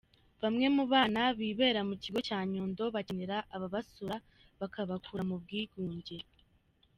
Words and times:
Bamwe 0.41 0.65
mu 0.75 0.83
bana 0.93 1.21
bibera 1.37 1.81
mu 1.89 1.95
kigo 2.01 2.19
cya 2.27 2.39
Nyundo 2.51 2.83
bacyenera 2.95 3.37
ababasura 3.55 4.15
bakabakura 4.59 5.23
mu 5.29 5.35
bwigunge. 5.43 6.17